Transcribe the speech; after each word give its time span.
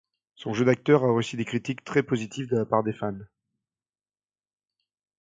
Son 0.33 0.55
jeu 0.55 0.65
d'acteur 0.65 1.03
a 1.03 1.11
reçu 1.13 1.37
des 1.37 1.45
critiques 1.45 1.83
très 1.83 2.01
positives 2.01 2.49
de 2.49 2.57
la 2.57 2.65
part 2.65 2.81
des 2.81 2.91
fans. 2.91 3.19